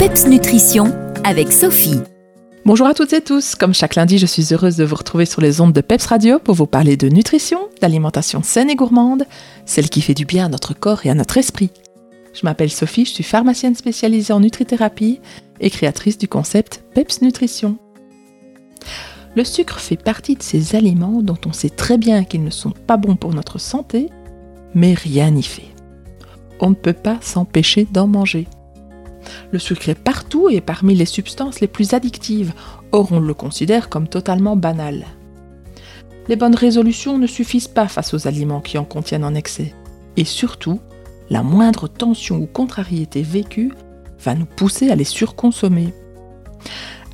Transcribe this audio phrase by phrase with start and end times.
[0.00, 0.84] PEPS Nutrition
[1.24, 2.00] avec Sophie.
[2.64, 3.54] Bonjour à toutes et tous.
[3.54, 6.38] Comme chaque lundi, je suis heureuse de vous retrouver sur les ondes de PEPS Radio
[6.38, 9.26] pour vous parler de nutrition, d'alimentation saine et gourmande,
[9.66, 11.70] celle qui fait du bien à notre corps et à notre esprit.
[12.32, 15.20] Je m'appelle Sophie, je suis pharmacienne spécialisée en nutrithérapie
[15.60, 17.76] et créatrice du concept PEPS Nutrition.
[19.36, 22.70] Le sucre fait partie de ces aliments dont on sait très bien qu'ils ne sont
[22.70, 24.08] pas bons pour notre santé,
[24.74, 25.68] mais rien n'y fait.
[26.58, 28.48] On ne peut pas s'empêcher d'en manger.
[29.52, 32.52] Le sucre est partout et parmi les substances les plus addictives,
[32.92, 35.06] or on le considère comme totalement banal.
[36.28, 39.74] Les bonnes résolutions ne suffisent pas face aux aliments qui en contiennent en excès.
[40.16, 40.80] Et surtout,
[41.28, 43.72] la moindre tension ou contrariété vécue
[44.20, 45.94] va nous pousser à les surconsommer.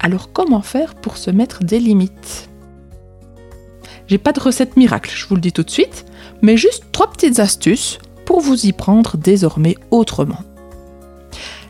[0.00, 2.48] Alors comment faire pour se mettre des limites?
[4.06, 6.06] J'ai pas de recette miracle, je vous le dis tout de suite,
[6.42, 10.40] mais juste trois petites astuces pour vous y prendre désormais autrement.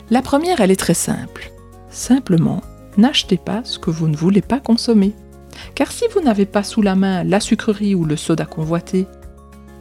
[0.09, 1.51] La première, elle est très simple.
[1.89, 2.61] Simplement,
[2.97, 5.13] n'achetez pas ce que vous ne voulez pas consommer.
[5.75, 9.05] Car si vous n'avez pas sous la main la sucrerie ou le soda convoité,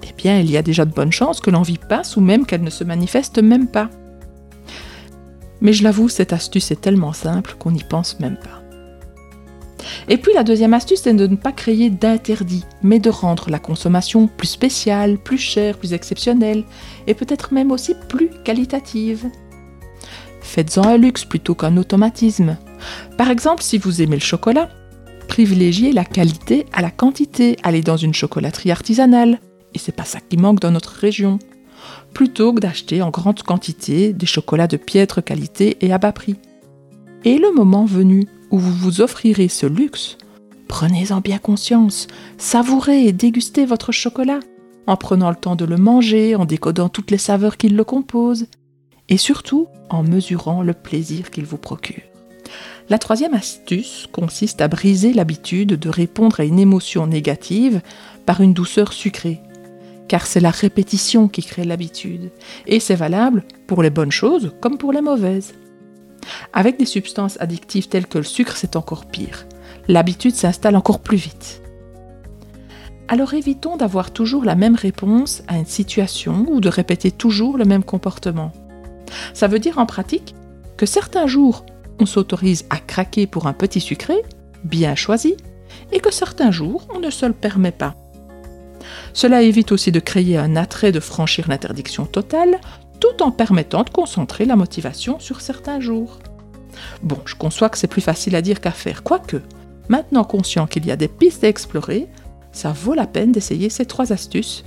[0.03, 2.63] eh bien il y a déjà de bonnes chances que l'envie passe ou même qu'elle
[2.63, 3.89] ne se manifeste même pas.
[5.61, 8.63] Mais je l'avoue, cette astuce est tellement simple qu'on n'y pense même pas.
[10.09, 13.59] Et puis la deuxième astuce, c'est de ne pas créer d'interdit, mais de rendre la
[13.59, 16.65] consommation plus spéciale, plus chère, plus exceptionnelle,
[17.07, 19.27] et peut-être même aussi plus qualitative.
[20.57, 22.57] Faites-en un luxe plutôt qu'un automatisme.
[23.19, 24.71] Par exemple, si vous aimez le chocolat,
[25.29, 27.59] privilégiez la qualité à la quantité.
[27.63, 29.39] Allez dans une chocolaterie artisanale,
[29.75, 31.39] et c'est pas ça qui manque dans notre région,
[32.15, 36.37] plutôt que d'acheter en grande quantité des chocolats de piètre qualité et à bas prix.
[37.27, 40.17] Et le moment venu où vous vous offrirez ce luxe,
[40.69, 42.07] prenez-en bien conscience,
[42.39, 44.41] savourez et dégustez votre chocolat,
[44.87, 48.47] en prenant le temps de le manger, en décodant toutes les saveurs qui le composent,
[49.09, 52.03] et surtout en mesurant le plaisir qu'il vous procure.
[52.89, 57.81] La troisième astuce consiste à briser l'habitude de répondre à une émotion négative
[58.27, 59.41] par une douceur sucrée,
[60.07, 62.31] car c'est la répétition qui crée l'habitude,
[62.67, 65.55] et c'est valable pour les bonnes choses comme pour les mauvaises.
[66.53, 69.47] Avec des substances addictives telles que le sucre, c'est encore pire.
[69.89, 71.63] L'habitude s'installe encore plus vite.
[73.09, 77.65] Alors évitons d'avoir toujours la même réponse à une situation ou de répéter toujours le
[77.65, 78.53] même comportement.
[79.35, 80.35] Ça veut dire en pratique
[80.77, 81.65] que certains jours,
[82.01, 84.17] on s'autorise à craquer pour un petit sucré,
[84.65, 85.37] bien choisi,
[85.93, 87.95] et que certains jours, on ne se le permet pas.
[89.13, 92.61] Cela évite aussi de créer un attrait de franchir l'interdiction totale,
[93.01, 96.19] tout en permettant de concentrer la motivation sur certains jours.
[97.03, 99.41] Bon, je conçois que c'est plus facile à dire qu'à faire, quoique,
[99.89, 102.09] maintenant conscient qu'il y a des pistes à explorer,
[102.53, 104.65] ça vaut la peine d'essayer ces trois astuces,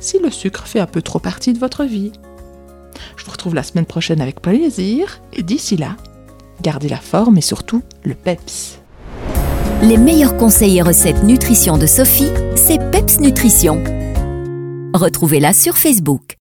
[0.00, 2.12] si le sucre fait un peu trop partie de votre vie.
[3.16, 5.96] Je vous retrouve la semaine prochaine avec plaisir, et d'ici là,
[6.62, 8.78] gardez la forme et surtout le PEPS.
[9.82, 13.82] Les meilleurs conseils et recettes nutrition de Sophie, c'est PEPS Nutrition.
[14.92, 16.36] Retrouvez-la sur Facebook.